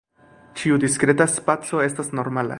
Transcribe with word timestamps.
Ĉiu 0.61 0.79
diskreta 0.85 1.29
spaco 1.35 1.85
estas 1.91 2.13
normala. 2.21 2.49